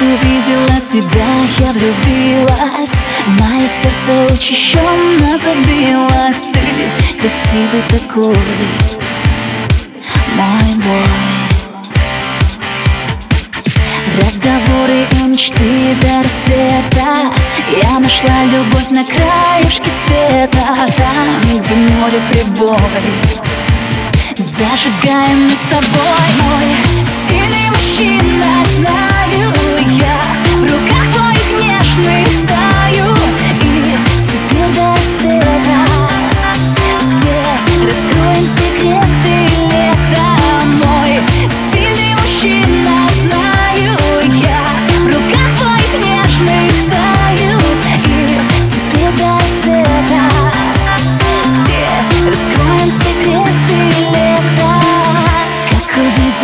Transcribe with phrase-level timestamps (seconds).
[0.00, 1.26] Увидела тебя,
[1.58, 2.98] я влюбилась.
[3.26, 6.48] Мое сердце учащенно забилось.
[6.52, 8.36] Ты красивый такой,
[10.36, 11.02] мой бой.
[14.22, 17.32] Разговоры и мечты до рассвета.
[17.82, 20.86] Я нашла любовь на краешке света.
[20.96, 22.78] Там, где море прибой
[24.36, 26.28] Зажигаем мы с тобой.
[26.38, 29.07] Мой сильный мужчина, знаю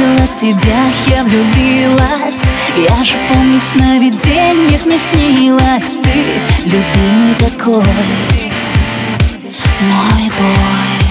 [0.04, 2.42] Увидела тебя, я влюбилась.
[2.76, 5.98] Я же помню, в сновидениях мне снилась.
[6.02, 6.24] Ты
[6.66, 7.84] любимый такой,
[9.80, 11.04] мой бой.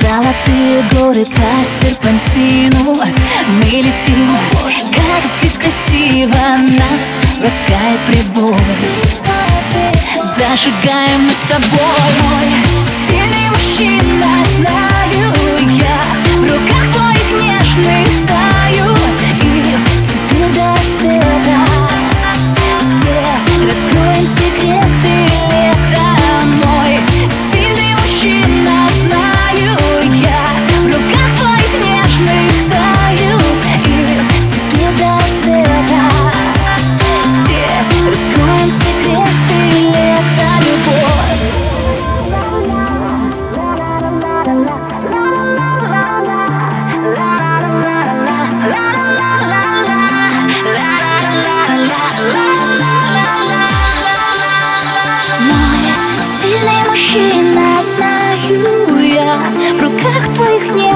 [0.00, 4.30] Золотые горы по серпантину Мы летим,
[4.92, 6.36] как здесь красиво
[6.78, 8.56] Нас ласкает прибой.
[10.16, 12.53] Зажигаем мы с тобой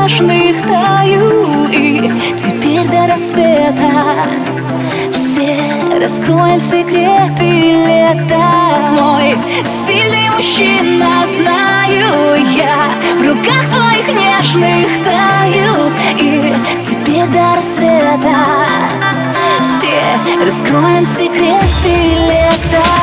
[0.08, 3.90] нежных таю И теперь до рассвета
[5.12, 5.58] Все
[6.00, 7.44] раскроем секреты
[7.86, 8.38] лета.
[8.98, 9.36] Мой
[9.66, 18.36] сильный мужчина, знаю я В руках твоих нежных таю И теперь до рассвета
[19.60, 21.58] Все раскроем секреты
[22.28, 22.97] лета